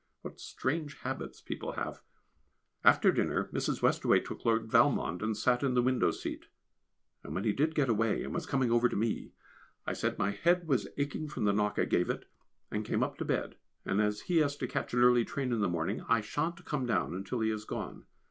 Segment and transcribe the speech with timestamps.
[0.23, 2.01] What strange habits people have!
[2.83, 3.83] After dinner Mrs.
[3.83, 6.47] Westaway took Lord Valmond and sat in the window seat,
[7.23, 9.33] and when he did get away, and was coming over to me,
[9.85, 12.27] I said my head was aching from the knock I gave it,
[12.71, 15.59] and came up to bed, and as he has to catch an early train in
[15.61, 18.05] the morning I shan't come down until he has gone.